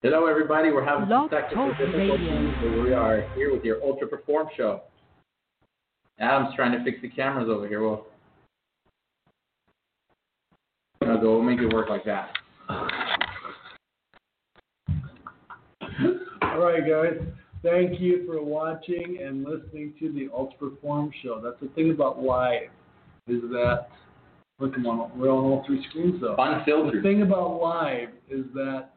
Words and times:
Hello, 0.00 0.26
everybody. 0.26 0.70
We're 0.70 0.84
having 0.84 1.08
some 1.08 1.28
technical 1.28 1.70
difficulties, 1.70 2.54
but 2.62 2.70
we 2.84 2.92
are 2.92 3.28
here 3.34 3.52
with 3.52 3.64
your 3.64 3.82
Ultra 3.82 4.06
Perform 4.06 4.46
show. 4.56 4.82
Adam's 6.20 6.54
trying 6.54 6.70
to 6.70 6.84
fix 6.84 7.02
the 7.02 7.08
cameras 7.08 7.48
over 7.50 7.66
here. 7.66 7.82
Well, 7.82 8.06
I'll 11.02 11.20
go. 11.20 11.32
We'll 11.32 11.42
make 11.42 11.58
it 11.58 11.74
work 11.74 11.88
like 11.88 12.04
that. 12.04 12.30
All 16.42 16.60
right, 16.60 16.86
guys. 16.88 17.20
Thank 17.64 18.00
you 18.00 18.24
for 18.24 18.40
watching 18.40 19.18
and 19.20 19.42
listening 19.42 19.94
to 19.98 20.12
the 20.12 20.28
Ultra 20.32 20.70
Perform 20.70 21.10
Show. 21.24 21.40
That's 21.42 21.60
the 21.60 21.74
thing 21.74 21.90
about 21.90 22.22
live, 22.22 22.68
is 23.26 23.42
that 23.50 23.88
look, 24.60 24.74
I'm 24.76 24.86
on, 24.86 25.18
we're 25.18 25.28
on 25.28 25.42
all 25.44 25.64
three 25.66 25.84
screens 25.90 26.20
though. 26.20 26.36
The 26.36 27.00
thing 27.02 27.22
about 27.22 27.60
live 27.60 28.10
is 28.30 28.44
that 28.54 28.90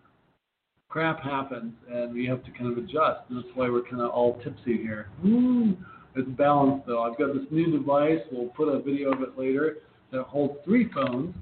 crap 0.91 1.21
happens 1.21 1.73
and 1.89 2.13
we 2.13 2.25
have 2.27 2.43
to 2.43 2.51
kind 2.51 2.71
of 2.71 2.77
adjust. 2.77 3.21
And 3.29 3.37
that's 3.37 3.47
why 3.55 3.69
we're 3.69 3.82
kind 3.83 4.01
of 4.01 4.11
all 4.11 4.39
tipsy 4.43 4.77
here. 4.77 5.07
Woo! 5.23 5.75
It's 6.15 6.29
balanced 6.37 6.86
though. 6.86 7.01
I've 7.04 7.18
got 7.18 7.33
this 7.33 7.45
new 7.49 7.71
device. 7.71 8.19
We'll 8.32 8.49
put 8.49 8.68
a 8.68 8.79
video 8.82 9.11
of 9.13 9.21
it 9.21 9.39
later 9.39 9.77
that 10.11 10.23
holds 10.23 10.55
three 10.65 10.89
phones. 10.93 11.33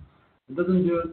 It 0.49 0.55
doesn't 0.55 0.87
do 0.87 0.99
it 0.99 1.09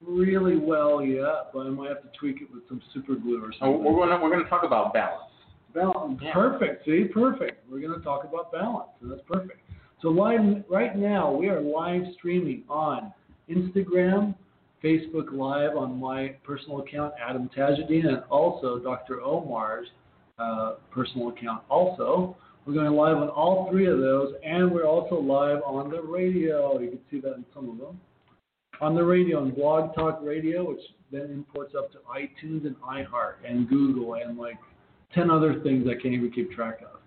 really 0.00 0.56
well 0.56 1.02
yet, 1.04 1.50
but 1.52 1.66
I 1.66 1.70
might 1.70 1.88
have 1.88 2.02
to 2.02 2.08
tweak 2.18 2.40
it 2.42 2.48
with 2.52 2.62
some 2.68 2.80
super 2.94 3.16
glue 3.16 3.44
or 3.44 3.52
So 3.52 3.58
something. 3.60 3.84
we're 3.84 3.92
going 3.94 4.10
to 4.10 4.22
we're 4.22 4.30
going 4.30 4.44
to 4.44 4.50
talk 4.50 4.62
about 4.64 4.94
balance. 4.94 5.30
Balance. 5.74 6.20
Yeah. 6.22 6.32
Perfect. 6.32 6.84
See, 6.84 7.04
perfect. 7.12 7.68
We're 7.70 7.80
going 7.80 7.98
to 7.98 8.04
talk 8.04 8.24
about 8.24 8.52
balance, 8.52 8.90
and 9.00 9.10
that's 9.10 9.22
perfect. 9.26 9.58
So 10.00 10.08
live 10.08 10.64
right 10.68 10.96
now, 10.96 11.32
we 11.32 11.48
are 11.48 11.60
live 11.60 12.02
streaming 12.14 12.64
on 12.68 13.12
Instagram, 13.48 14.34
Facebook 14.82 15.32
Live 15.32 15.76
on 15.76 15.98
my 15.98 16.34
personal 16.44 16.80
account, 16.80 17.14
Adam 17.22 17.48
Tajidine, 17.56 18.08
and 18.08 18.22
also 18.30 18.78
Dr. 18.78 19.20
Omar's 19.20 19.86
uh, 20.38 20.74
personal 20.90 21.28
account. 21.28 21.62
Also, 21.68 22.36
we're 22.66 22.74
going 22.74 22.90
live 22.92 23.16
on 23.16 23.28
all 23.28 23.68
three 23.70 23.86
of 23.86 23.98
those, 23.98 24.34
and 24.44 24.70
we're 24.70 24.86
also 24.86 25.16
live 25.16 25.60
on 25.64 25.90
the 25.90 26.00
radio. 26.00 26.78
You 26.78 26.90
can 26.90 27.00
see 27.10 27.20
that 27.20 27.34
in 27.34 27.44
some 27.54 27.68
of 27.68 27.78
them. 27.78 28.00
On 28.80 28.94
the 28.94 29.04
radio, 29.04 29.40
on 29.40 29.50
Blog 29.50 29.94
Talk 29.94 30.20
Radio, 30.22 30.68
which 30.68 30.80
then 31.10 31.30
imports 31.30 31.74
up 31.76 31.92
to 31.92 31.98
iTunes 31.98 32.66
and 32.66 32.74
iHeart 32.76 33.34
and 33.44 33.68
Google 33.68 34.14
and 34.14 34.38
like 34.38 34.58
10 35.14 35.30
other 35.30 35.60
things 35.60 35.86
I 35.88 36.00
can't 36.00 36.14
even 36.14 36.30
keep 36.32 36.52
track 36.52 36.80
of. 36.82 37.00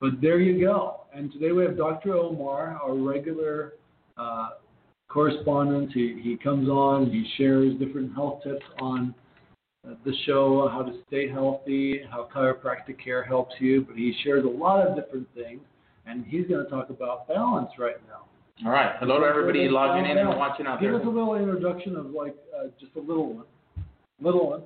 But 0.00 0.20
there 0.20 0.40
you 0.40 0.60
go. 0.60 1.02
And 1.14 1.32
today 1.32 1.52
we 1.52 1.62
have 1.64 1.76
Dr. 1.76 2.14
Omar, 2.14 2.78
our 2.82 2.94
regular 2.94 3.74
uh, 4.18 4.50
correspondent. 5.16 5.90
He, 5.94 6.20
he 6.22 6.36
comes 6.36 6.68
on, 6.68 7.10
he 7.10 7.26
shares 7.38 7.74
different 7.78 8.14
health 8.14 8.42
tips 8.44 8.66
on 8.80 9.14
uh, 9.88 9.94
the 10.04 10.12
show, 10.26 10.68
how 10.70 10.82
to 10.82 10.92
stay 11.08 11.26
healthy, 11.26 12.02
how 12.10 12.28
chiropractic 12.34 13.02
care 13.02 13.24
helps 13.24 13.54
you. 13.58 13.80
But 13.80 13.96
he 13.96 14.14
shares 14.22 14.44
a 14.44 14.48
lot 14.48 14.86
of 14.86 14.94
different 14.94 15.26
things. 15.34 15.62
And 16.04 16.24
he's 16.26 16.46
going 16.46 16.62
to 16.62 16.70
talk 16.70 16.90
about 16.90 17.26
balance 17.26 17.70
right 17.78 17.96
now. 18.06 18.26
All 18.66 18.72
right. 18.72 18.94
Hello 19.00 19.18
to 19.18 19.26
everybody 19.26 19.68
logging 19.68 20.08
in 20.08 20.18
and 20.18 20.28
watching 20.28 20.66
out 20.66 20.80
Give 20.80 20.90
there. 20.90 21.00
Give 21.00 21.08
us 21.08 21.14
a 21.14 21.18
little 21.18 21.34
introduction 21.34 21.96
of 21.96 22.10
like 22.10 22.36
uh, 22.54 22.66
just 22.78 22.92
a 22.96 23.00
little 23.00 23.34
one, 23.34 23.46
little 24.20 24.50
one, 24.50 24.62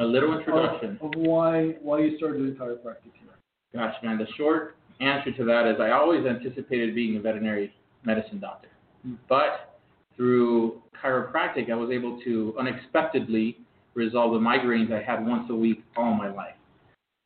A 0.00 0.04
little 0.04 0.36
introduction. 0.36 0.98
of 1.00 1.12
why 1.16 1.76
why 1.80 2.00
you 2.00 2.16
started 2.18 2.38
doing 2.38 2.54
chiropractic 2.54 3.14
care. 3.14 3.36
Gosh, 3.74 3.94
man, 4.02 4.18
the 4.18 4.26
short 4.36 4.76
answer 5.00 5.32
to 5.32 5.44
that 5.44 5.66
is 5.66 5.80
I 5.80 5.90
always 5.90 6.26
anticipated 6.26 6.94
being 6.94 7.16
a 7.16 7.20
veterinary 7.20 7.72
medicine 8.04 8.38
doctor. 8.38 8.68
Hmm. 9.02 9.14
But 9.28 9.71
through 10.16 10.82
chiropractic, 11.02 11.70
I 11.70 11.74
was 11.74 11.90
able 11.90 12.20
to 12.24 12.54
unexpectedly 12.58 13.58
resolve 13.94 14.32
the 14.32 14.38
migraines 14.38 14.92
I 14.92 15.02
had 15.02 15.26
once 15.26 15.48
a 15.50 15.54
week 15.54 15.82
all 15.96 16.14
my 16.14 16.30
life. 16.30 16.54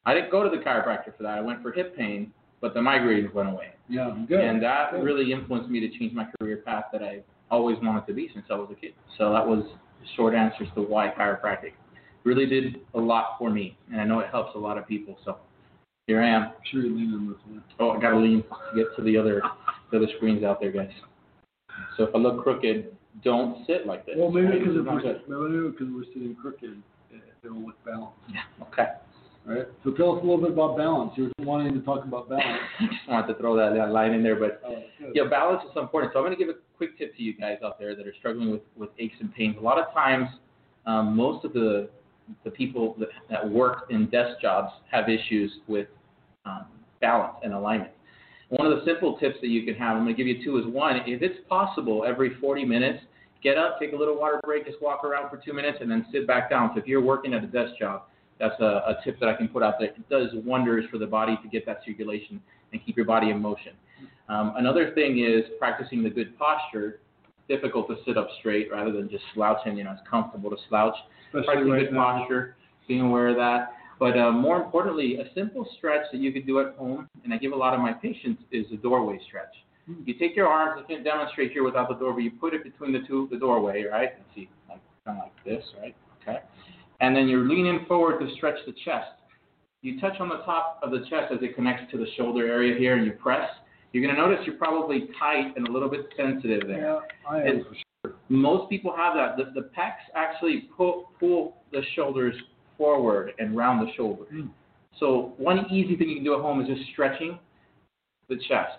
I 0.05 0.15
didn't 0.15 0.31
go 0.31 0.42
to 0.48 0.56
the 0.56 0.62
chiropractor 0.62 1.17
for 1.17 1.23
that. 1.23 1.39
I 1.39 1.41
went 1.41 1.62
for 1.62 1.73
hip 1.73 1.97
pain, 1.97 2.33
but 2.61 2.75
the 2.75 2.81
migraines 2.81 3.33
went 3.34 3.48
away. 3.48 3.70
Yeah, 3.89 4.17
good. 4.29 4.41
And 4.41 4.62
that 4.62 4.92
Good. 4.92 5.05
really 5.05 5.33
influenced 5.33 5.69
me 5.70 5.81
to 5.81 5.98
change 5.98 6.13
my 6.13 6.27
career 6.39 6.58
path 6.64 6.85
that 6.92 7.02
I 7.02 7.23
always 7.51 7.77
wanted 7.83 8.07
to 8.07 8.13
be 8.13 8.30
since 8.35 8.47
I 8.51 8.55
was 8.55 8.69
a 8.70 8.74
kid. 8.74 8.95
So 9.18 9.33
that 9.33 9.47
was 9.47 9.64
short 10.17 10.35
answer 10.35 10.64
as 10.64 10.74
to 10.74 10.83
why 10.83 11.13
chiropractic 11.17 11.73
really 12.24 12.47
did 12.47 12.80
a 12.95 12.98
lot 12.98 13.36
for 13.39 13.51
me. 13.51 13.77
And 13.92 14.01
I 14.01 14.05
know 14.05 14.18
it 14.20 14.29
helps 14.30 14.55
a 14.55 14.58
lot 14.58 14.79
of 14.79 14.86
people. 14.86 15.17
So 15.24 15.39
here 16.07 16.23
I 16.23 16.29
am. 16.29 16.53
sure 16.70 16.83
you're 16.83 16.97
leaning 16.97 17.29
this 17.29 17.39
way. 17.48 17.63
Oh, 17.80 17.91
I 17.91 18.01
gotta 18.01 18.17
lean 18.18 18.42
to 18.42 18.77
get 18.77 18.86
to 18.97 19.03
the 19.03 19.17
other 19.17 19.42
the 19.91 19.98
other 19.98 20.08
screens 20.17 20.45
out 20.45 20.61
there, 20.61 20.73
guys. 20.73 20.91
So 21.97 22.05
if 22.05 22.14
I 22.14 22.19
look 22.19 22.42
crooked, 22.42 22.95
don't 23.25 23.67
sit 23.67 23.87
like 23.87 24.07
this. 24.07 24.17
Well, 24.19 24.31
maybe 24.31 24.59
because 24.59 24.77
if 24.77 24.85
we're 24.85 25.48
maybe 25.48 25.70
because 25.70 25.89
we're 25.92 26.05
sitting 26.13 26.37
crooked, 26.41 26.83
it, 27.11 27.23
it'll 27.45 27.64
look 27.64 27.83
balanced. 27.85 28.17
Yeah. 28.29 28.67
Okay. 28.69 28.87
Right. 29.47 29.67
So 29.85 29.92
tell 29.92 30.17
us 30.17 30.23
a 30.23 30.27
little 30.27 30.41
bit 30.41 30.51
about 30.51 30.77
balance. 30.77 31.13
You 31.17 31.31
were 31.39 31.45
wanting 31.45 31.73
to 31.73 31.81
talk 31.81 32.05
about 32.05 32.29
balance. 32.29 32.61
I 32.81 32.86
just 32.86 33.09
wanted 33.09 33.33
to 33.33 33.39
throw 33.39 33.57
that, 33.57 33.77
that 33.77 33.92
line 33.92 34.13
in 34.13 34.23
there, 34.23 34.35
but 34.35 34.61
Oh, 34.67 34.83
yeah, 35.15 35.23
balance 35.31 35.63
is 35.65 35.70
so 35.73 35.81
important. 35.81 36.13
So 36.13 36.19
I'm 36.19 36.25
going 36.25 36.36
to 36.36 36.45
give 36.45 36.53
a 36.53 36.59
quick 36.77 36.98
tip 36.98 37.17
to 37.17 37.23
you 37.23 37.33
guys 37.33 37.59
out 37.65 37.79
there 37.79 37.95
that 37.95 38.07
are 38.09 38.15
struggling 38.19 38.51
with, 38.51 38.63
with 38.77 38.91
aches 38.98 39.15
and 39.20 39.33
pains. 39.33 39.57
A 39.57 39.63
lot 39.63 39.79
of 39.79 39.95
times, 39.95 40.29
um, 40.85 41.17
most 41.17 41.45
of 41.45 41.53
the 41.53 41.89
the 42.45 42.51
people 42.51 42.97
that, 42.98 43.09
that 43.31 43.48
work 43.48 43.86
in 43.91 44.11
desk 44.11 44.41
jobs 44.42 44.73
have 44.91 45.09
issues 45.09 45.53
with 45.69 45.86
um, 46.45 46.67
balance 47.01 47.36
and 47.45 47.53
alignment. 47.53 47.92
One 48.48 48.70
of 48.70 48.79
the 48.79 48.84
simple 48.84 49.18
tips 49.18 49.36
that 49.40 49.48
you 49.48 49.64
can 49.64 49.74
have, 49.74 49.96
I'm 49.96 50.05
going 50.05 50.14
to 50.14 50.24
give 50.24 50.29
you 50.29 50.45
two, 50.45 50.58
is 50.58 50.67
one, 50.67 50.96
if 51.07 51.23
it's 51.23 51.39
possible, 51.48 52.05
every 52.07 52.36
40 52.40 52.64
minutes, 52.64 53.02
get 53.42 53.58
up, 53.58 53.79
take 53.80 53.92
a 53.92 53.96
little 53.96 54.18
water 54.18 54.40
break, 54.45 54.67
just 54.67 54.80
walk 54.80 55.05
around 55.05 55.30
for 55.30 55.36
two 55.36 55.52
minutes, 55.52 55.79
and 55.80 55.90
then 55.90 56.07
sit 56.12 56.27
back 56.27 56.48
down. 56.48 56.70
So 56.74 56.80
if 56.80 56.86
you're 56.86 57.02
working 57.02 57.35
at 57.35 57.42
a 57.42 57.46
desk 57.48 57.73
job, 57.79 58.02
that's 58.39 58.58
a, 58.61 58.64
a 58.64 58.98
tip 59.05 59.18
that 59.20 59.29
I 59.29 59.35
can 59.35 59.48
put 59.48 59.62
out 59.62 59.74
there. 59.80 59.89
It 59.89 60.08
does 60.08 60.29
wonders 60.45 60.85
for 60.90 60.98
the 60.98 61.06
body 61.06 61.39
to 61.42 61.48
get 61.48 61.67
that 61.67 61.80
circulation 61.85 62.40
and 62.73 62.85
keep 62.85 62.96
your 62.96 63.06
body 63.06 63.30
in 63.30 63.40
motion. 63.40 63.73
Um, 64.29 64.55
another 64.56 64.92
thing 64.95 65.18
is 65.18 65.45
practicing 65.58 66.02
the 66.02 66.11
good 66.11 66.39
posture. 66.39 67.01
Difficult 67.48 67.89
to 67.89 67.96
sit 68.05 68.18
up 68.18 68.29
straight 68.40 68.70
rather 68.70 68.92
than 68.92 69.08
just 69.08 69.24
slouching. 69.35 69.77
You 69.77 69.85
know, 69.85 69.92
it's 69.92 70.08
comfortable 70.08 70.51
to 70.51 70.56
slouch. 70.68 70.96
Especially 71.29 71.45
Practicing 71.46 71.73
right 71.73 71.85
good 71.86 71.95
now. 71.95 72.18
posture, 72.18 72.56
being 72.89 73.02
aware 73.02 73.29
of 73.29 73.36
that. 73.36 73.76
But 73.98 74.18
uh, 74.18 74.30
more 74.30 74.62
importantly, 74.62 75.17
a 75.17 75.33
simple 75.34 75.67
stretch 75.79 76.07
that 76.12 76.18
you 76.18 76.33
could 76.33 76.46
do 76.46 76.61
at 76.61 76.74
home, 76.77 77.08
and 77.24 77.33
I 77.33 77.39
give 77.39 77.52
a 77.52 77.57
lot 77.57 77.73
of 77.73 77.80
my 77.80 77.92
patients, 77.92 78.42
is 78.52 78.67
a 78.73 78.77
doorway 78.77 79.18
stretch. 79.27 79.55
Hmm. 79.86 80.02
You 80.05 80.14
take 80.14 80.36
your 80.36 80.48
arms, 80.48 80.83
I 80.84 80.86
can't 80.86 81.05
demonstrate 81.05 81.52
here 81.52 81.64
without 81.64 81.89
the 81.89 81.95
door, 81.95 82.12
but 82.12 82.20
you 82.20 82.33
put 82.33 82.52
it 82.52 82.62
between 82.62 82.92
the 82.92 83.01
two, 83.06 83.29
the 83.30 83.39
doorway, 83.39 83.85
right? 83.85 84.11
Let's 84.17 84.35
see, 84.35 84.51
like, 84.68 84.80
kind 85.05 85.18
of 85.18 85.24
like 85.24 85.45
this, 85.45 85.64
right? 85.80 85.96
Okay. 86.23 86.40
And 87.01 87.17
then 87.17 87.29
you're 87.29 87.48
leaning 87.48 87.85
forward 87.86 88.20
to 88.20 88.35
stretch 88.36 88.58
the 88.67 88.74
chest. 88.85 89.12
You 89.83 90.01
touch 90.01 90.18
on 90.20 90.29
the 90.29 90.39
top 90.39 90.80
of 90.83 90.90
the 90.90 91.01
chest 91.08 91.33
as 91.33 91.39
it 91.42 91.55
connects 91.55 91.90
to 91.92 91.98
the 91.98 92.06
shoulder 92.17 92.46
area 92.46 92.77
here, 92.79 92.96
and 92.96 93.06
you 93.06 93.12
press. 93.12 93.48
You're 93.92 94.02
going 94.02 94.14
to 94.14 94.20
notice 94.20 94.45
you're 94.45 94.56
probably 94.56 95.08
tight 95.18 95.55
and 95.56 95.68
a 95.68 95.73
little 95.73 95.89
bit 95.89 96.06
sensitive 96.17 96.67
there. 96.67 96.80
Yeah, 96.80 97.01
I 97.30 97.40
am. 97.40 97.46
And 97.46 97.64
most 98.29 98.68
people 98.68 98.95
have 98.96 99.14
that. 99.14 99.36
The, 99.36 99.58
the 99.58 99.68
pecs 99.68 100.05
actually 100.14 100.68
pull, 100.77 101.12
pull 101.20 101.58
the 101.73 101.83
shoulders 101.95 102.35
forward 102.77 103.33
and 103.39 103.57
round 103.57 103.87
the 103.87 103.92
shoulder. 103.95 104.25
Mm. 104.33 104.51
So 104.98 105.35
one 105.37 105.67
easy 105.70 105.97
thing 105.97 106.09
you 106.09 106.17
can 106.17 106.25
do 106.25 106.35
at 106.35 106.41
home 106.41 106.61
is 106.61 106.69
just 106.69 106.91
stretching 106.92 107.39
the 108.29 108.37
chest. 108.48 108.79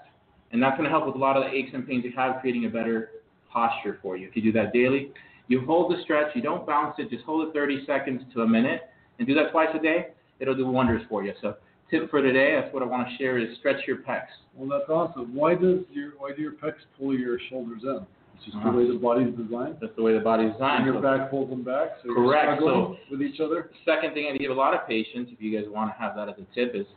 And 0.52 0.63
that's 0.63 0.78
going 0.78 0.85
to 0.85 0.90
help 0.90 1.06
with 1.06 1.16
a 1.16 1.19
lot 1.19 1.38
of 1.38 1.44
the 1.44 1.50
aches 1.50 1.72
and 1.74 1.88
pains 1.88 2.03
you 2.06 2.13
have, 2.16 2.41
creating 2.41 2.66
a 2.66 2.69
better 2.69 3.12
posture 3.52 4.00
for 4.02 4.18
you. 4.18 4.28
If 4.28 4.36
you 4.36 4.41
do 4.41 4.52
that 4.53 4.74
daily, 4.74 5.12
you 5.47 5.66
hold 5.66 5.91
the 5.91 6.02
stretch, 6.03 6.36
you 6.36 6.41
don't 6.41 6.66
bounce 6.66 6.96
it, 6.97 7.09
just 7.09 7.24
hold 7.24 7.47
it 7.47 7.53
30 7.53 7.86
seconds 7.86 8.22
to 8.34 8.41
a 8.41 8.47
minute, 8.47 8.81
and 9.19 9.28
do 9.28 9.34
that 9.36 9.52
twice 9.52 9.69
a 9.74 9.80
day. 9.80 10.07
It'll 10.40 10.56
do 10.56 10.68
wonders 10.68 11.02
for 11.09 11.24
you. 11.24 11.34
So 11.41 11.56
tip 11.90 12.09
for 12.09 12.22
today, 12.22 12.59
that's 12.59 12.74
what 12.74 12.84
I 12.84 12.86
want 12.86 13.07
to 13.07 13.18
share, 13.18 13.38
is 13.38 13.57
stretch 13.57 13.88
your 13.88 13.97
pecs. 13.97 14.28
Well, 14.56 14.69
that's 14.69 14.90
awesome. 14.90 15.36
Why 15.36 15.56
does 15.56 15.80
your 15.91 16.12
why 16.18 16.31
do 16.36 16.41
your 16.41 16.53
pecs 16.53 16.75
pull 16.97 17.18
your 17.18 17.40
shoulders 17.50 17.81
in? 17.84 18.06
It's 18.38 18.46
just 18.46 18.58
Uh-huh. 18.58 18.72
the 18.72 18.78
way 18.78 18.88
the 18.88 18.98
body's 19.00 19.34
designed. 19.36 19.78
That's 19.81 19.96
the 19.96 20.03
way 20.03 20.14
the 20.14 20.20
body's 20.20 20.46
And 20.46 20.53
designed. 20.53 20.86
your 20.86 20.96
So- 20.96 21.02
back 21.02 21.30
pulls 21.30 21.50
them 21.50 21.64
back. 21.64 21.98
So 22.03 22.14
Correct. 22.14 22.62
Struggling 22.62 22.98
with 23.09 23.22
each 23.22 23.40
other. 23.42 23.72
Second 23.84 24.14
thing 24.14 24.28
I 24.31 24.38
give 24.38 24.52
a 24.52 24.53
lot 24.53 24.74
of 24.74 24.88
patients, 24.88 25.31
if 25.31 25.42
you 25.42 25.57
guys 25.57 25.68
want 25.69 25.92
to 25.92 25.98
have 26.00 26.16
that 26.16 26.30
as 26.30 26.38
a 26.38 26.44
tip, 26.54 26.75
is 26.75 26.88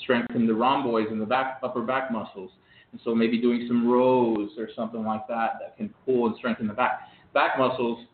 strengthen 0.00 0.46
the 0.46 0.54
rhomboids 0.54 1.10
and 1.10 1.20
the 1.20 1.26
back 1.26 1.58
upper 1.62 1.82
back 1.82 2.10
muscles. 2.10 2.52
And 2.92 3.00
so 3.02 3.14
maybe 3.14 3.38
doing 3.38 3.66
some 3.66 3.86
rows 3.90 4.56
or 4.58 4.68
something 4.70 5.04
like 5.04 5.26
that 5.28 5.58
that 5.60 5.76
can 5.76 5.92
pull 6.06 6.26
and 6.26 6.36
strengthen 6.36 6.66
the 6.68 6.72
back. 6.74 7.08
Back 7.34 7.58
muscles 7.58 8.06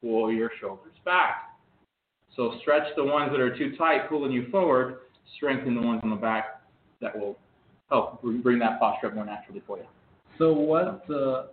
pull 0.00 0.30
your 0.30 0.50
shoulders 0.60 0.92
back. 1.04 1.48
So 2.36 2.52
stretch 2.60 2.94
the 2.96 3.04
ones 3.04 3.30
that 3.32 3.40
are 3.40 3.56
too 3.56 3.74
tight, 3.76 4.08
pulling 4.08 4.32
you 4.32 4.46
forward. 4.50 4.98
Strengthen 5.36 5.74
the 5.74 5.80
ones 5.82 6.00
on 6.04 6.10
the 6.10 6.16
back 6.16 6.60
that 7.00 7.18
will 7.18 7.36
help 7.90 8.20
bring 8.22 8.40
bring 8.42 8.58
that 8.58 8.78
posture 8.78 9.08
up 9.08 9.14
more 9.14 9.24
naturally 9.24 9.60
for 9.66 9.78
you. 9.78 9.84
So 10.38 10.52
what 10.52 11.08
uh, 11.10 11.46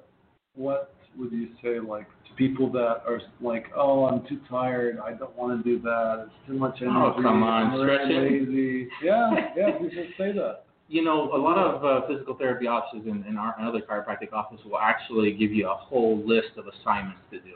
what 0.55 0.93
would 1.17 1.31
you 1.31 1.49
say 1.61 1.79
like 1.79 2.07
to 2.27 2.33
people 2.35 2.71
that 2.71 3.01
are 3.07 3.21
like, 3.41 3.67
oh, 3.75 4.05
I'm 4.05 4.25
too 4.27 4.39
tired. 4.49 4.99
I 4.99 5.13
don't 5.13 5.35
want 5.35 5.63
to 5.63 5.69
do 5.69 5.81
that. 5.83 6.25
It's 6.27 6.47
too 6.47 6.57
much 6.57 6.77
energy. 6.81 6.95
Oh, 6.95 7.13
come 7.15 7.43
on, 7.43 7.73
I'm 7.73 7.79
stretching. 7.79 8.45
lazy. 8.45 8.89
Yeah, 9.03 9.31
yeah. 9.55 9.71
People 9.71 9.89
say 10.17 10.31
that. 10.33 10.63
You 10.87 11.03
know, 11.03 11.31
a 11.33 11.37
lot 11.37 11.57
of 11.57 11.85
uh, 11.85 12.07
physical 12.07 12.35
therapy 12.35 12.65
offices 12.65 13.07
and, 13.07 13.23
and 13.25 13.37
our 13.37 13.55
and 13.59 13.67
other 13.67 13.79
chiropractic 13.79 14.33
offices 14.33 14.65
will 14.65 14.79
actually 14.79 15.33
give 15.33 15.51
you 15.51 15.69
a 15.69 15.75
whole 15.75 16.17
list 16.25 16.57
of 16.57 16.65
assignments 16.67 17.21
to 17.31 17.39
do. 17.39 17.53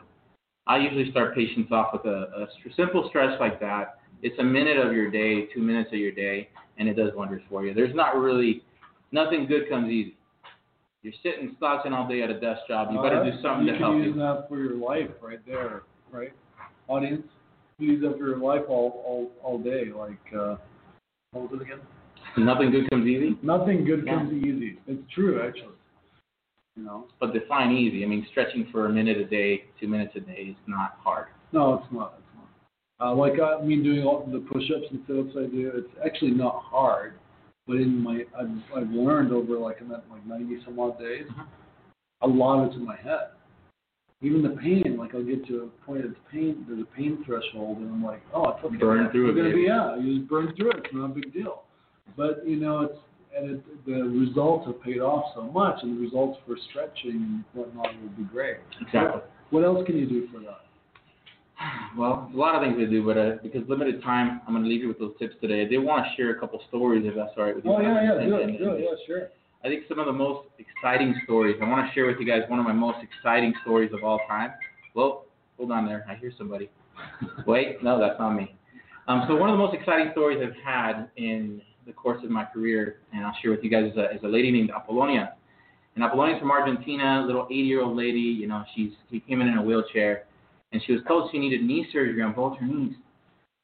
I 0.67 0.77
usually 0.77 1.09
start 1.11 1.35
patients 1.35 1.71
off 1.71 1.93
with 1.93 2.05
a, 2.05 2.27
a 2.43 2.47
simple 2.77 3.07
stretch 3.09 3.39
like 3.39 3.59
that. 3.59 3.99
It's 4.21 4.37
a 4.39 4.43
minute 4.43 4.77
of 4.77 4.93
your 4.93 5.09
day, 5.11 5.47
two 5.53 5.61
minutes 5.61 5.89
of 5.91 5.99
your 5.99 6.11
day, 6.11 6.47
and 6.77 6.87
it 6.87 6.93
does 6.93 7.09
wonders 7.15 7.41
for 7.49 7.65
you. 7.65 7.73
There's 7.73 7.95
not 7.95 8.15
really 8.15 8.63
nothing 9.11 9.45
good 9.47 9.67
comes 9.67 9.89
easy. 9.91 10.15
You're 11.03 11.13
sitting 11.21 11.53
slouching 11.59 11.91
all 11.91 12.07
day 12.07 12.21
at 12.21 12.29
a 12.29 12.39
desk 12.39 12.61
job. 12.67 12.89
You 12.91 12.99
Uh, 12.99 13.09
got 13.09 13.23
do 13.25 13.41
something 13.41 13.67
you 13.67 13.73
to 13.73 13.77
help 13.77 13.95
use 13.95 14.05
you. 14.07 14.13
that 14.21 14.47
for 14.47 14.57
your 14.57 14.75
life 14.75 15.09
right 15.21 15.45
there, 15.45 15.83
right? 16.11 16.31
Audience, 16.87 17.27
you 17.77 17.91
use 17.91 18.01
that 18.03 18.17
for 18.17 18.25
your 18.29 18.37
life 18.37 18.63
all 18.69 19.03
all 19.05 19.31
all 19.43 19.57
day. 19.59 19.91
Like 19.91 20.33
uh, 20.33 20.55
what 21.31 21.51
was 21.51 21.59
it 21.59 21.63
again? 21.63 21.81
Nothing 22.37 22.71
good 22.71 22.89
comes 22.89 23.05
easy, 23.05 23.37
Nothing 23.43 23.83
good 23.83 24.05
Yeah. 24.05 24.15
comes 24.19 24.31
easy. 24.33 24.79
It's 24.87 25.11
true, 25.13 25.45
actually. 25.45 25.75
You 26.77 26.83
know. 26.83 27.05
but 27.19 27.33
define 27.33 27.71
easy. 27.71 28.03
I 28.03 28.07
mean, 28.07 28.25
stretching 28.31 28.65
for 28.71 28.87
a 28.87 28.89
minute 28.89 29.17
a 29.17 29.25
day, 29.25 29.65
two 29.79 29.87
minutes 29.87 30.15
a 30.15 30.21
day 30.21 30.41
is 30.51 30.57
not 30.67 30.95
hard. 31.03 31.27
No, 31.51 31.75
it's 31.75 31.91
not. 31.91 32.15
It's 32.17 32.27
not. 32.35 33.09
Uh, 33.09 33.13
like 33.13 33.39
I 33.41 33.61
mean, 33.61 33.83
doing 33.83 34.03
all 34.03 34.25
the 34.25 34.39
push-ups 34.39 34.87
and 34.89 35.03
sit-ups 35.05 35.35
I 35.37 35.45
do, 35.47 35.71
it's 35.75 35.93
actually 36.03 36.31
not 36.31 36.63
hard. 36.63 37.13
But 37.67 37.77
in 37.77 38.03
my, 38.03 38.23
I've, 38.37 38.49
I've 38.75 38.89
learned 38.91 39.31
over 39.31 39.57
like 39.57 39.77
I'm 39.81 39.91
at 39.91 40.03
like 40.11 40.25
90 40.25 40.63
some 40.65 40.79
odd 40.79 40.99
days, 40.99 41.25
Mhm. 41.29 41.45
a 42.21 42.27
lot 42.27 42.59
of 42.61 42.67
it's 42.67 42.75
in 42.75 42.85
my 42.85 42.95
head. 42.97 43.29
Even 44.21 44.41
the 44.41 44.49
pain, 44.49 44.95
like 44.97 45.13
I'll 45.15 45.23
get 45.23 45.45
to 45.47 45.63
a 45.63 45.85
point 45.85 46.05
of 46.05 46.15
pain, 46.31 46.65
there's 46.67 46.81
a 46.81 46.85
pain 46.85 47.23
threshold, 47.25 47.77
and 47.79 47.89
I'm 47.91 48.03
like, 48.03 48.21
oh, 48.33 48.49
it's 48.51 48.63
okay. 48.63 48.77
Burn 48.77 49.09
through 49.11 49.31
it, 49.31 49.35
gonna 49.35 49.49
baby. 49.49 49.61
be 49.63 49.67
yeah, 49.67 49.95
you 49.97 50.17
just 50.19 50.29
burn 50.29 50.53
through 50.55 50.71
it. 50.71 50.77
It's 50.85 50.93
not 50.93 51.05
a 51.11 51.13
big 51.13 51.33
deal. 51.33 51.63
But 52.17 52.45
you 52.47 52.55
know, 52.57 52.81
it's 52.81 52.97
and 53.35 53.49
it, 53.51 53.85
the 53.85 54.03
results 54.03 54.67
have 54.67 54.81
paid 54.81 54.99
off 54.99 55.33
so 55.35 55.41
much, 55.43 55.79
and 55.83 55.97
the 55.97 56.01
results 56.01 56.39
for 56.45 56.55
stretching 56.69 57.11
and 57.11 57.43
whatnot 57.53 57.87
will 58.01 58.09
be 58.09 58.23
great. 58.23 58.57
Exactly. 58.79 59.21
What 59.49 59.63
else 59.63 59.85
can 59.85 59.97
you 59.97 60.05
do 60.05 60.27
for 60.31 60.39
that? 60.41 60.61
Well, 61.97 62.29
a 62.33 62.37
lot 62.37 62.55
of 62.55 62.61
things 62.63 62.77
to 62.77 62.87
do, 62.87 63.05
but 63.05 63.17
uh, 63.17 63.31
because 63.43 63.61
limited 63.69 64.01
time, 64.01 64.41
I'm 64.47 64.53
going 64.53 64.63
to 64.63 64.69
leave 64.69 64.81
you 64.81 64.87
with 64.87 64.99
those 64.99 65.13
tips 65.19 65.35
today. 65.41 65.61
I 65.61 65.65
did 65.65 65.77
want 65.77 66.05
to 66.05 66.15
share 66.15 66.31
a 66.31 66.39
couple 66.39 66.59
stories, 66.67 67.03
if 67.05 67.15
that's 67.15 67.31
all 67.37 67.43
right 67.43 67.55
with 67.55 67.65
you. 67.65 67.71
Oh 67.71 67.79
yeah, 67.81 68.03
yeah, 68.03 68.17
And- 68.19 68.29
do 68.29 68.35
it, 68.35 68.43
and- 68.43 68.57
do 68.57 68.71
it, 68.71 68.79
yeah, 68.81 68.95
sure. 69.05 69.27
I 69.63 69.67
think 69.69 69.83
some 69.87 69.97
of 69.99 70.07
the 70.07 70.11
most 70.13 70.47
exciting 70.59 71.15
stories. 71.23 71.55
I 71.61 71.69
want 71.69 71.87
to 71.87 71.93
share 71.93 72.05
with 72.05 72.17
you 72.19 72.25
guys 72.25 72.41
one 72.49 72.59
of 72.59 72.65
my 72.65 72.73
most 72.73 72.97
exciting 73.01 73.53
stories 73.61 73.91
of 73.93 74.03
all 74.03 74.19
time. 74.27 74.51
Well, 74.93 75.25
hold 75.57 75.71
on 75.71 75.85
there. 75.85 76.05
I 76.09 76.15
hear 76.15 76.33
somebody. 76.37 76.69
Wait, 77.47 77.81
no, 77.81 77.97
that's 77.99 78.19
not 78.19 78.31
me. 78.33 78.55
Um, 79.07 79.23
so 79.27 79.35
one 79.37 79.49
of 79.49 79.53
the 79.53 79.63
most 79.63 79.73
exciting 79.73 80.09
stories 80.11 80.39
I've 80.43 80.55
had 80.63 81.07
in 81.15 81.61
the 81.85 81.93
course 81.93 82.21
of 82.25 82.29
my 82.29 82.43
career, 82.45 82.97
and 83.13 83.25
I'll 83.25 83.35
share 83.41 83.51
with 83.51 83.63
you 83.63 83.69
guys, 83.69 83.91
is 83.91 83.97
a, 83.97 84.11
is 84.15 84.23
a 84.23 84.27
lady 84.27 84.51
named 84.51 84.71
Apollonia. 84.71 85.35
And 85.95 86.03
Apollonia's 86.03 86.39
from 86.39 86.51
Argentina, 86.51 87.23
little 87.25 87.45
80-year-old 87.45 87.95
lady. 87.95 88.19
You 88.19 88.47
know, 88.47 88.63
she's 88.75 88.91
she 89.11 89.19
came 89.21 89.39
in 89.41 89.47
in 89.47 89.57
a 89.57 89.61
wheelchair, 89.63 90.25
and 90.73 90.81
she 90.85 90.91
was 90.91 91.01
told 91.07 91.29
she 91.31 91.39
needed 91.39 91.63
knee 91.63 91.87
surgery 91.93 92.21
on 92.21 92.33
both 92.33 92.57
her 92.57 92.65
knees. 92.65 92.95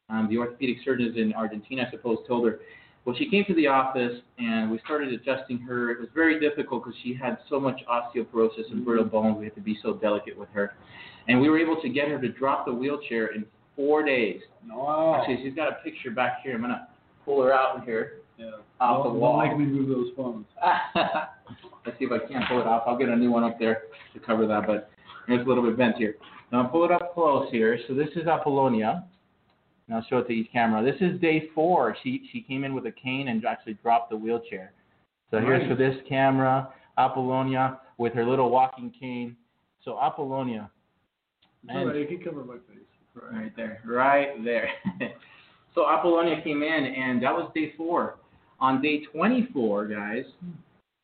Um, 0.09 0.27
the 0.29 0.37
orthopedic 0.37 0.77
surgeons 0.85 1.17
in 1.17 1.33
Argentina, 1.33 1.85
I 1.87 1.91
suppose, 1.91 2.19
told 2.27 2.47
her. 2.47 2.59
Well, 3.05 3.15
she 3.17 3.29
came 3.29 3.45
to 3.45 3.53
the 3.55 3.67
office, 3.67 4.19
and 4.37 4.69
we 4.69 4.79
started 4.85 5.13
adjusting 5.13 5.59
her. 5.59 5.91
It 5.91 5.99
was 5.99 6.09
very 6.13 6.39
difficult 6.39 6.83
because 6.83 6.99
she 7.03 7.13
had 7.13 7.37
so 7.49 7.59
much 7.59 7.79
osteoporosis 7.89 8.71
and 8.71 8.85
brittle 8.85 9.05
bones. 9.05 9.37
We 9.39 9.45
had 9.45 9.55
to 9.55 9.61
be 9.61 9.77
so 9.81 9.93
delicate 9.93 10.37
with 10.37 10.49
her, 10.49 10.73
and 11.27 11.39
we 11.39 11.49
were 11.49 11.59
able 11.59 11.81
to 11.81 11.89
get 11.89 12.07
her 12.07 12.19
to 12.19 12.29
drop 12.29 12.65
the 12.65 12.73
wheelchair 12.73 13.27
in 13.27 13.45
four 13.75 14.03
days. 14.03 14.41
Wow. 14.69 15.19
Actually, 15.19 15.43
she's 15.43 15.55
got 15.55 15.69
a 15.69 15.75
picture 15.83 16.11
back 16.11 16.39
here. 16.43 16.53
I'm 16.55 16.61
gonna 16.61 16.87
pull 17.25 17.41
her 17.41 17.53
out 17.53 17.83
here. 17.85 18.17
yeah. 18.37 18.45
off 18.81 19.03
don't, 19.03 19.13
the 19.13 19.19
don't 19.19 19.19
wall. 19.19 19.47
make 19.47 19.57
me 19.57 19.65
move 19.65 19.89
those 19.89 20.09
phones. 20.15 20.45
Let's 21.85 21.97
see 21.97 22.05
if 22.05 22.11
I 22.11 22.19
can't 22.27 22.45
pull 22.47 22.59
it 22.59 22.67
off. 22.67 22.83
I'll 22.85 22.97
get 22.97 23.09
a 23.09 23.15
new 23.15 23.31
one 23.31 23.43
up 23.43 23.57
there 23.57 23.83
to 24.13 24.19
cover 24.19 24.45
that, 24.47 24.67
but 24.67 24.89
it's 25.27 25.45
a 25.45 25.47
little 25.47 25.63
bit 25.63 25.77
bent 25.77 25.95
here. 25.95 26.15
Now 26.51 26.63
pull 26.63 26.85
it 26.85 26.91
up 26.91 27.13
close 27.13 27.47
here. 27.51 27.79
So 27.87 27.93
this 27.93 28.09
is 28.15 28.27
Apollonia. 28.27 29.05
And 29.87 29.95
I'll 29.95 30.05
show 30.09 30.19
it 30.19 30.27
to 30.27 30.33
each 30.33 30.51
camera. 30.51 30.83
This 30.83 31.01
is 31.01 31.19
day 31.19 31.49
four. 31.55 31.95
She 32.03 32.29
she 32.31 32.41
came 32.41 32.63
in 32.63 32.75
with 32.75 32.85
a 32.85 32.91
cane 32.91 33.27
and 33.29 33.43
actually 33.45 33.73
dropped 33.75 34.11
the 34.11 34.17
wheelchair. 34.17 34.71
So 35.31 35.39
here's 35.39 35.67
for 35.67 35.75
this 35.75 35.95
camera, 36.07 36.73
Apollonia 36.97 37.79
with 37.97 38.13
her 38.13 38.25
little 38.25 38.49
walking 38.49 38.91
cane. 38.99 39.35
So 39.83 39.99
Apollonia, 39.99 40.69
right, 41.67 41.95
you 41.95 42.05
can 42.07 42.23
cover 42.23 42.43
my 42.43 42.55
face. 42.55 42.85
Right. 43.15 43.43
Right 43.43 43.55
there, 43.55 43.81
right 43.85 44.43
there. 44.43 44.69
so 45.75 45.89
Apollonia 45.89 46.41
came 46.43 46.63
in, 46.63 46.85
and 46.85 47.21
that 47.23 47.33
was 47.33 47.51
day 47.53 47.73
four. 47.75 48.17
On 48.61 48.81
day 48.81 49.05
24, 49.13 49.87
guys, 49.87 50.25
hmm. 50.43 50.51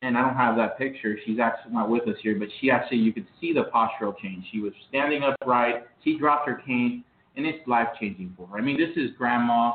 And 0.06 0.16
I 0.16 0.22
don't 0.22 0.36
have 0.36 0.56
that 0.56 0.78
picture. 0.78 1.18
She's 1.26 1.40
actually 1.40 1.72
not 1.72 1.90
with 1.90 2.06
us 2.08 2.14
here, 2.22 2.36
but 2.38 2.48
she 2.60 2.70
actually, 2.70 2.98
you 2.98 3.12
could 3.12 3.26
see 3.40 3.52
the 3.52 3.64
postural 3.74 4.16
change. 4.16 4.44
She 4.52 4.60
was 4.60 4.72
standing 4.88 5.22
upright. 5.24 5.86
She 6.04 6.16
dropped 6.16 6.48
her 6.48 6.62
cane, 6.66 7.04
and 7.36 7.44
it's 7.44 7.66
life 7.66 7.88
changing 8.00 8.34
for 8.36 8.46
her. 8.46 8.58
I 8.58 8.60
mean, 8.60 8.78
this 8.78 8.96
is 8.96 9.10
grandma 9.18 9.72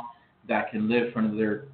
that 0.48 0.72
can 0.72 0.90
live 0.90 1.12
for 1.12 1.20
another 1.20 1.68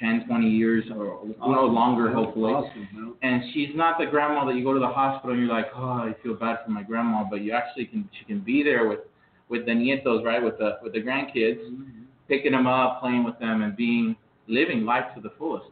10, 0.00 0.24
20 0.26 0.48
years 0.48 0.84
or 0.94 1.22
no 1.38 1.64
longer, 1.64 2.12
hopefully. 2.12 2.52
Awesome. 2.52 3.16
And 3.22 3.42
she's 3.54 3.70
not 3.74 3.98
the 3.98 4.06
grandma 4.06 4.44
that 4.46 4.56
you 4.56 4.64
go 4.64 4.74
to 4.74 4.80
the 4.80 4.88
hospital 4.88 5.34
and 5.34 5.46
you're 5.46 5.54
like, 5.54 5.66
oh, 5.74 5.84
I 5.84 6.14
feel 6.22 6.34
bad 6.34 6.58
for 6.64 6.70
my 6.70 6.82
grandma, 6.82 7.24
but 7.30 7.40
you 7.40 7.52
actually 7.52 7.86
can 7.86 8.08
she 8.18 8.24
can 8.26 8.40
be 8.40 8.62
there 8.62 8.88
with 8.88 9.00
with 9.48 9.64
the 9.64 9.72
nietos, 9.72 10.22
right, 10.22 10.42
with 10.42 10.58
the 10.58 10.78
with 10.82 10.92
the 10.92 11.00
grandkids, 11.00 11.60
mm-hmm. 11.60 12.02
picking 12.28 12.52
them 12.52 12.66
up, 12.66 13.00
playing 13.00 13.24
with 13.24 13.38
them, 13.38 13.62
and 13.62 13.74
being 13.74 14.16
living 14.48 14.84
life 14.84 15.04
to 15.14 15.20
the 15.22 15.30
fullest. 15.38 15.70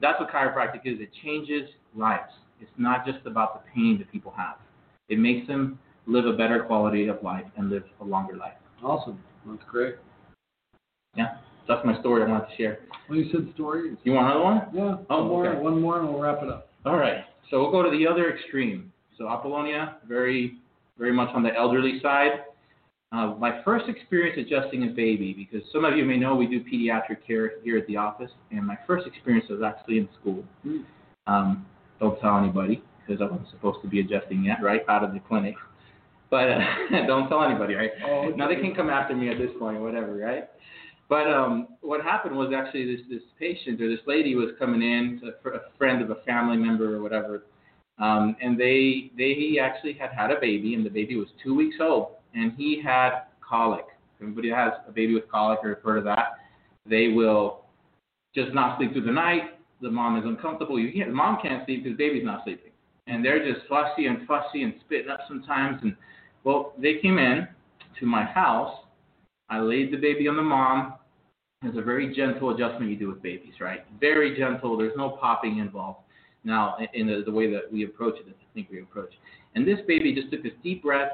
That's 0.00 0.20
what 0.20 0.30
chiropractic 0.30 0.80
is. 0.84 1.00
It 1.00 1.10
changes 1.24 1.68
lives. 1.94 2.32
It's 2.60 2.70
not 2.76 3.06
just 3.06 3.24
about 3.26 3.64
the 3.64 3.70
pain 3.74 3.96
that 3.98 4.10
people 4.12 4.32
have. 4.36 4.56
It 5.08 5.18
makes 5.18 5.46
them 5.46 5.78
live 6.06 6.26
a 6.26 6.32
better 6.32 6.62
quality 6.64 7.08
of 7.08 7.22
life 7.22 7.44
and 7.56 7.70
live 7.70 7.84
a 8.00 8.04
longer 8.04 8.36
life. 8.36 8.54
Awesome. 8.82 9.18
That's 9.46 9.62
great. 9.70 9.96
Yeah, 11.16 11.36
that's 11.66 11.84
my 11.84 11.98
story 12.00 12.22
I 12.22 12.26
wanted 12.28 12.48
to 12.48 12.56
share. 12.56 12.78
Well, 13.08 13.18
you 13.18 13.30
said 13.30 13.48
stories. 13.54 13.96
You 14.04 14.12
want 14.12 14.26
another 14.26 14.44
one? 14.44 14.62
Yeah. 14.74 15.04
Oh, 15.08 15.22
one 15.22 15.28
more, 15.28 15.48
okay. 15.48 15.60
one 15.60 15.80
more, 15.80 15.98
and 16.00 16.08
we'll 16.08 16.20
wrap 16.20 16.42
it 16.42 16.50
up. 16.50 16.68
All 16.84 16.96
right. 16.96 17.24
So 17.50 17.60
we'll 17.60 17.70
go 17.70 17.82
to 17.82 17.96
the 17.96 18.06
other 18.06 18.34
extreme. 18.34 18.92
So 19.16 19.28
Apollonia, 19.28 19.96
very, 20.06 20.58
very 20.98 21.12
much 21.12 21.30
on 21.34 21.42
the 21.42 21.54
elderly 21.54 22.00
side. 22.02 22.42
Uh, 23.12 23.34
my 23.38 23.62
first 23.64 23.88
experience 23.88 24.36
adjusting 24.38 24.82
a 24.82 24.88
baby, 24.88 25.32
because 25.32 25.66
some 25.72 25.84
of 25.84 25.96
you 25.96 26.04
may 26.04 26.16
know 26.16 26.34
we 26.34 26.46
do 26.46 26.60
pediatric 26.64 27.24
care 27.24 27.52
here 27.62 27.78
at 27.78 27.86
the 27.86 27.96
office, 27.96 28.30
and 28.50 28.66
my 28.66 28.76
first 28.86 29.06
experience 29.06 29.48
was 29.48 29.62
actually 29.62 29.98
in 29.98 30.08
school. 30.20 30.44
Hmm. 30.62 30.78
Um, 31.28 31.66
don't 32.00 32.20
tell 32.20 32.36
anybody, 32.36 32.82
because 33.06 33.22
I 33.22 33.30
wasn't 33.30 33.48
supposed 33.50 33.78
to 33.82 33.88
be 33.88 34.00
adjusting 34.00 34.44
yet, 34.44 34.58
right, 34.62 34.82
out 34.88 35.04
of 35.04 35.12
the 35.12 35.20
clinic. 35.20 35.54
But 36.30 36.50
uh, 36.50 36.58
don't 37.06 37.28
tell 37.28 37.44
anybody, 37.44 37.74
right? 37.74 37.90
Oh, 38.04 38.32
Now 38.36 38.48
they 38.48 38.56
can 38.56 38.74
come 38.74 38.90
after 38.90 39.14
me 39.14 39.30
at 39.30 39.38
this 39.38 39.50
point, 39.58 39.80
whatever, 39.80 40.16
right? 40.16 40.48
But 41.08 41.30
um, 41.32 41.68
what 41.82 42.02
happened 42.02 42.36
was 42.36 42.52
actually 42.54 42.96
this 42.96 43.06
this 43.08 43.22
patient 43.38 43.80
or 43.80 43.88
this 43.88 44.04
lady 44.08 44.34
was 44.34 44.50
coming 44.58 44.82
in, 44.82 45.20
to, 45.20 45.50
a 45.50 45.60
friend 45.78 46.02
of 46.02 46.10
a 46.10 46.16
family 46.26 46.56
member 46.56 46.96
or 46.96 47.02
whatever, 47.02 47.44
um, 47.98 48.36
and 48.42 48.58
they 48.58 49.12
they 49.16 49.58
actually 49.60 49.92
had 49.92 50.10
had 50.10 50.32
a 50.32 50.40
baby, 50.40 50.74
and 50.74 50.84
the 50.84 50.90
baby 50.90 51.14
was 51.14 51.28
two 51.44 51.54
weeks 51.54 51.76
old, 51.80 52.15
and 52.36 52.52
he 52.56 52.80
had 52.80 53.22
colic. 53.46 53.86
Everybody 54.20 54.50
has 54.50 54.72
a 54.86 54.92
baby 54.92 55.14
with 55.14 55.28
colic 55.30 55.58
or 55.64 55.80
heard 55.82 55.98
of 55.98 56.04
that. 56.04 56.38
They 56.88 57.08
will 57.08 57.64
just 58.34 58.54
not 58.54 58.78
sleep 58.78 58.92
through 58.92 59.04
the 59.04 59.12
night. 59.12 59.58
The 59.80 59.90
mom 59.90 60.16
is 60.18 60.24
uncomfortable. 60.24 60.78
You 60.78 60.92
can't, 60.92 61.08
the 61.08 61.14
mom 61.14 61.38
can't 61.42 61.64
sleep 61.66 61.82
because 61.82 61.98
the 61.98 62.04
baby's 62.04 62.24
not 62.24 62.44
sleeping, 62.44 62.70
and 63.06 63.24
they're 63.24 63.44
just 63.44 63.66
fussy 63.66 64.06
and 64.06 64.26
fussy 64.26 64.62
and 64.62 64.74
spitting 64.84 65.10
up 65.10 65.20
sometimes. 65.28 65.80
And 65.82 65.96
well, 66.44 66.72
they 66.78 66.98
came 67.02 67.18
in 67.18 67.48
to 68.00 68.06
my 68.06 68.24
house. 68.24 68.74
I 69.48 69.60
laid 69.60 69.92
the 69.92 69.96
baby 69.96 70.28
on 70.28 70.36
the 70.36 70.42
mom. 70.42 70.94
There's 71.62 71.76
a 71.76 71.82
very 71.82 72.14
gentle 72.14 72.54
adjustment 72.54 72.90
you 72.90 72.96
do 72.96 73.08
with 73.08 73.22
babies, 73.22 73.54
right? 73.60 73.84
Very 74.00 74.36
gentle. 74.36 74.76
There's 74.76 74.96
no 74.96 75.10
popping 75.20 75.58
involved. 75.58 76.00
Now, 76.44 76.76
in 76.94 77.06
the, 77.06 77.22
the 77.24 77.32
way 77.32 77.50
that 77.50 77.72
we 77.72 77.84
approach 77.84 78.14
it, 78.18 78.26
I 78.28 78.54
think 78.54 78.68
we 78.70 78.80
approach. 78.80 79.12
And 79.54 79.66
this 79.66 79.78
baby 79.88 80.14
just 80.14 80.30
took 80.30 80.42
this 80.42 80.52
deep 80.62 80.82
breath 80.82 81.10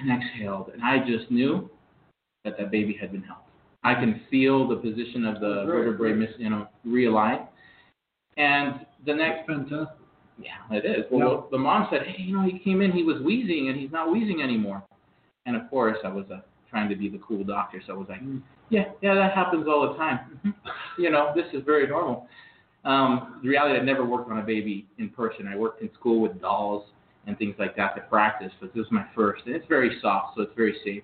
and 0.00 0.10
exhaled, 0.10 0.70
and 0.72 0.82
I 0.82 0.98
just 0.98 1.30
knew 1.30 1.68
that 2.44 2.56
that 2.58 2.70
baby 2.70 2.96
had 3.00 3.12
been 3.12 3.22
helped. 3.22 3.48
I 3.84 3.94
can 3.94 4.22
feel 4.30 4.66
the 4.68 4.76
position 4.76 5.24
of 5.24 5.40
the 5.40 5.64
Great, 5.64 5.84
vertebrae, 5.84 6.12
great. 6.12 6.16
mis- 6.30 6.38
you 6.38 6.50
know, 6.50 6.66
realign. 6.86 7.46
And 8.36 8.86
the 9.06 9.14
next 9.14 9.46
That's 9.48 9.60
fantastic. 9.68 9.96
yeah, 10.40 10.76
it 10.76 10.84
is. 10.84 11.04
Well, 11.10 11.48
the 11.50 11.58
mom 11.58 11.88
said, 11.90 12.02
hey, 12.06 12.22
you 12.22 12.36
know, 12.36 12.44
he 12.44 12.58
came 12.58 12.82
in, 12.82 12.92
he 12.92 13.02
was 13.02 13.20
wheezing, 13.22 13.68
and 13.68 13.78
he's 13.78 13.90
not 13.90 14.10
wheezing 14.12 14.42
anymore. 14.42 14.82
And 15.46 15.56
of 15.56 15.68
course, 15.70 15.96
I 16.04 16.08
was 16.08 16.24
uh, 16.32 16.40
trying 16.70 16.88
to 16.90 16.96
be 16.96 17.08
the 17.08 17.18
cool 17.18 17.42
doctor, 17.44 17.80
so 17.86 17.94
I 17.94 17.96
was 17.96 18.08
like, 18.08 18.22
Mm. 18.22 18.42
yeah, 18.70 18.84
yeah, 19.00 19.14
that 19.14 19.32
happens 19.32 19.66
all 19.68 19.88
the 19.90 19.96
time. 19.96 20.40
You 20.98 21.10
know, 21.10 21.30
this 21.34 21.46
is 21.52 21.62
very 21.64 21.86
normal. 21.86 22.26
Um, 22.84 23.38
the 23.42 23.48
reality, 23.48 23.78
I 23.78 23.82
never 23.84 24.04
worked 24.04 24.28
on 24.32 24.38
a 24.38 24.42
baby 24.42 24.84
in 24.98 25.08
person. 25.10 25.46
I 25.46 25.56
worked 25.56 25.80
in 25.80 25.90
school 25.94 26.20
with 26.20 26.40
dolls 26.40 26.86
and 27.28 27.38
things 27.38 27.54
like 27.58 27.76
that 27.76 27.94
to 27.94 28.00
practice, 28.02 28.50
but 28.58 28.72
this 28.74 28.78
was 28.78 28.90
my 28.90 29.04
first, 29.14 29.42
and 29.46 29.54
it's 29.54 29.66
very 29.68 29.98
soft, 30.00 30.34
so 30.34 30.42
it's 30.42 30.54
very 30.56 30.74
safe. 30.84 31.02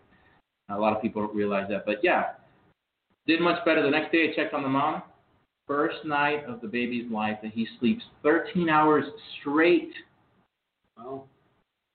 A 0.70 0.78
lot 0.78 0.96
of 0.96 1.02
people 1.02 1.24
don't 1.24 1.36
realize 1.36 1.66
that, 1.68 1.84
but 1.84 1.96
yeah, 2.02 2.30
did 3.26 3.40
much 3.40 3.62
better. 3.66 3.82
The 3.82 3.90
next 3.90 4.10
day, 4.10 4.30
I 4.30 4.34
checked 4.34 4.54
on 4.54 4.62
the 4.62 4.68
mom. 4.68 5.02
First 5.66 6.04
night 6.04 6.44
of 6.46 6.60
the 6.60 6.66
baby's 6.66 7.10
life, 7.10 7.38
and 7.42 7.52
he 7.52 7.66
sleeps 7.78 8.02
13 8.22 8.68
hours 8.68 9.04
straight. 9.40 9.92
Well, 10.96 11.28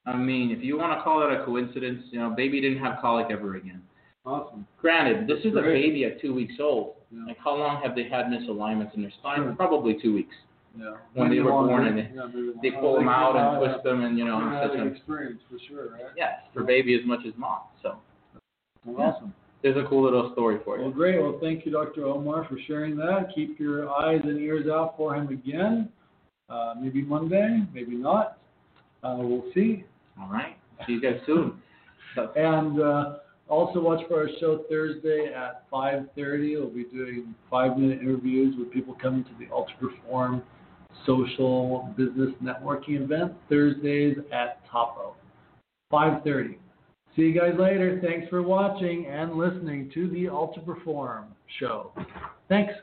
I 0.06 0.16
mean, 0.16 0.52
if 0.52 0.64
you 0.64 0.78
want 0.78 0.98
to 0.98 1.04
call 1.04 1.24
it 1.24 1.40
a 1.40 1.44
coincidence, 1.44 2.04
you 2.12 2.20
know, 2.20 2.30
baby 2.30 2.62
didn't 2.62 2.80
have 2.80 3.00
colic 3.02 3.28
ever 3.32 3.56
again. 3.56 3.82
Awesome. 4.26 4.68
Granted, 4.80 5.28
this 5.28 5.40
is 5.44 5.56
a 5.56 5.62
baby 5.62 6.06
at 6.06 6.22
two 6.22 6.34
weeks 6.34 6.56
old. 6.60 6.96
Yeah. 7.12 7.26
Like, 7.28 7.38
how 7.44 7.56
long 7.56 7.82
have 7.84 7.96
they 7.96 8.04
had 8.04 8.26
misalignments 8.26 8.94
in 8.96 9.02
their 9.02 9.12
spine? 9.20 9.38
Sure. 9.38 9.56
Probably 9.56 9.98
two 10.02 10.14
weeks. 10.14 10.36
Yeah. 10.78 10.96
When 11.14 11.30
they 11.30 11.40
were 11.40 11.52
born 11.52 11.88
and 11.88 11.98
they- 11.98 12.70
They 12.70 12.72
pull 12.78 12.96
them 12.96 13.10
out 13.10 13.36
and 13.36 13.60
twist 13.60 13.84
them, 13.84 14.04
and 14.04 14.18
you 14.18 14.26
know, 14.26 14.40
Yeah, 14.40 14.64
such 14.68 14.74
the 14.78 14.84
a, 14.84 14.86
experience 14.86 15.42
for 15.50 15.58
sure, 15.60 15.90
right? 15.92 16.12
yeah, 16.16 16.42
for 16.54 16.64
baby 16.64 16.94
as 17.00 17.06
much 17.06 17.26
as 17.26 17.34
mom. 17.38 17.62
So 17.82 17.96
Awesome. 18.98 19.34
there's 19.62 19.78
a 19.78 19.84
cool 19.88 20.04
little 20.04 20.32
story 20.34 20.60
for 20.64 20.78
you. 20.78 20.84
Well, 20.84 20.92
great. 20.92 21.22
Well, 21.22 21.38
thank 21.42 21.66
you, 21.66 21.72
Dr. 21.72 22.06
Omar, 22.06 22.46
for 22.46 22.58
sharing 22.68 22.96
that. 22.98 23.34
Keep 23.36 23.60
your 23.60 23.90
eyes 23.90 24.22
and 24.24 24.40
ears 24.40 24.68
out 24.70 24.96
for 24.96 25.16
him 25.16 25.28
again. 25.30 25.90
Uh, 26.50 26.76
maybe 26.80 27.02
Monday, 27.02 27.64
maybe 27.74 27.96
not. 27.96 28.38
Uh, 29.04 29.18
we'll 29.20 29.52
see. 29.54 29.84
All 30.20 30.30
right. 30.30 30.56
See 30.88 30.94
you 30.94 31.02
guys 31.02 31.20
soon. 31.26 31.62
And 32.36 32.82
uh, 32.82 33.18
also 33.48 33.80
watch 33.80 34.06
for 34.08 34.22
our 34.22 34.30
show 34.40 34.66
Thursday 34.70 35.32
at 35.34 35.70
5:30. 35.72 36.56
We'll 36.60 36.68
be 36.70 36.86
doing 36.86 37.36
five-minute 37.52 38.00
interviews 38.02 38.56
with 38.58 38.72
people 38.72 38.96
coming 38.96 39.24
to 39.26 39.30
the 39.40 39.48
Ultra 39.54 39.76
Perform 39.78 40.42
Social 41.06 41.94
Business 41.98 42.30
Networking 42.44 43.02
event 43.04 43.34
Thursdays 43.50 44.18
at 44.32 44.60
Topo. 44.70 45.16
5:30. 45.92 46.58
See 47.16 47.24
you 47.24 47.34
guys 47.40 47.56
later. 47.60 48.00
Thanks 48.02 48.28
for 48.30 48.42
watching 48.44 49.08
and 49.08 49.34
listening 49.36 49.90
to 49.94 50.08
the 50.10 50.30
Ultra 50.30 50.62
Perform 50.64 51.26
show. 51.60 51.92
Thanks. 52.48 52.74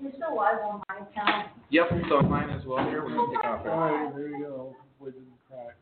You're 0.00 0.12
still 0.16 0.34
live 0.36 0.58
on 0.64 0.82
my 0.88 0.96
account. 1.06 1.48
yep. 1.70 1.88
So 2.08 2.22
mine 2.22 2.48
as 2.50 2.64
well. 2.64 2.84
Here 2.84 3.04
we're 3.04 3.14
gonna 3.16 3.36
take 3.36 3.44
off. 3.44 3.66
All 3.66 3.76
Right? 3.78 4.04
right, 4.04 4.14
there 4.16 4.28
you 4.28 4.38
go. 4.44 4.76
Hopefully 4.98 5.12
didn't 5.12 5.38
crack. 5.48 5.76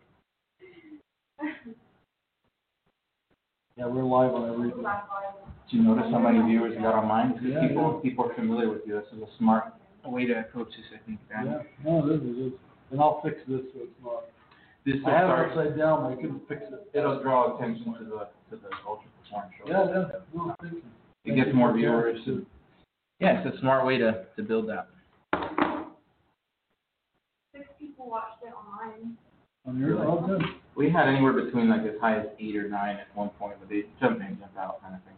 Yeah, 3.76 3.86
we're 3.86 4.02
live 4.02 4.34
on 4.34 4.50
everything. 4.52 4.82
Did 5.70 5.76
you 5.76 5.82
notice 5.82 6.10
how 6.10 6.18
many 6.18 6.40
viewers 6.48 6.72
you 6.74 6.80
got 6.80 6.94
on 6.94 7.06
mine? 7.08 7.34
Because 7.34 7.50
Yeah, 7.52 7.68
people 7.68 8.00
people 8.02 8.24
are 8.24 8.34
familiar 8.34 8.70
with 8.70 8.80
you. 8.86 8.94
This 8.94 9.04
is 9.12 9.20
a 9.22 9.28
smart 9.38 9.74
way 10.04 10.24
to 10.24 10.40
approach 10.40 10.68
this, 10.68 10.86
I 10.94 11.04
think. 11.04 11.20
Dan. 11.28 11.44
Yeah, 11.44 11.62
no, 11.84 12.08
it 12.08 12.14
is, 12.16 12.22
it 12.24 12.46
is. 12.46 12.52
And 12.90 13.00
I'll 13.00 13.20
fix 13.22 13.36
this 13.46 13.60
so 13.74 13.84
it's 13.84 13.92
not. 14.02 14.24
This 14.86 14.96
will 15.04 15.12
I 15.12 15.20
had 15.20 15.24
it 15.24 15.28
start. 15.28 15.50
upside 15.50 15.76
down, 15.76 16.04
but 16.04 16.12
I 16.12 16.16
couldn't 16.16 16.48
fix 16.48 16.62
it. 16.72 16.88
It'll 16.96 17.20
draw 17.22 17.56
attention 17.56 17.92
to 17.98 18.04
the 18.04 18.28
to 18.48 18.62
the 18.62 18.70
ultra 18.88 19.10
perform 19.20 19.50
show. 19.58 19.68
Yeah, 19.68 19.84
yeah, 19.92 20.24
no, 20.32 20.54
thank 20.62 20.72
you. 20.72 20.82
It 21.26 21.36
gets 21.36 21.48
you 21.48 21.54
more 21.54 21.76
viewers. 21.76 22.18
And, 22.26 22.46
yeah, 23.20 23.42
it's 23.44 23.56
a 23.56 23.60
smart 23.60 23.84
way 23.84 23.98
to 23.98 24.24
to 24.36 24.42
build 24.42 24.70
that. 24.70 24.88
Six 27.52 27.68
people 27.78 28.08
watched 28.08 28.40
it 28.42 28.54
online. 28.56 29.18
On 29.66 29.78
your, 29.78 30.02
all 30.08 30.26
good. 30.26 30.42
We 30.76 30.88
had 30.88 31.08
anywhere 31.08 31.34
between 31.34 31.68
like 31.68 31.82
as 31.82 32.00
high 32.00 32.16
as 32.20 32.26
eight 32.40 32.56
or 32.56 32.70
nine 32.70 32.96
at 32.96 33.14
one 33.14 33.28
point, 33.30 33.56
but 33.60 33.68
they 33.68 33.82
jump 34.00 34.20
in, 34.22 34.38
jump 34.40 34.56
out 34.56 34.80
kind 34.80 34.94
of 34.94 35.02
thing. 35.04 35.17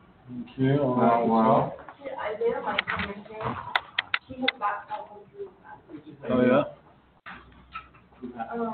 Okay, 0.31 0.79
all 0.79 0.95
right. 0.95 1.21
Oh 1.23 1.25
wow. 1.25 1.73
Isaiah 2.33 2.61
might 2.63 2.85
come. 2.87 3.13
She 4.27 4.33
has 4.39 4.49
back 4.59 4.87
problems. 4.87 5.27
Oh, 6.29 6.41
yeah? 6.41 6.63
Uh, 8.39 8.69